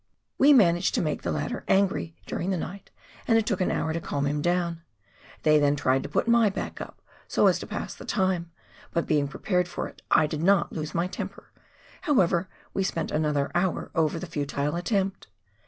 [0.39, 2.89] We managed to make the latter angry, during the night,
[3.27, 4.81] and it took an hour to calm him down;
[5.43, 8.49] they then tried to" put my back up" so as to pass the time,
[8.93, 11.51] but being prepared for it I did not lose my temper;
[12.01, 15.27] however, we spent another hour over the futile attempt.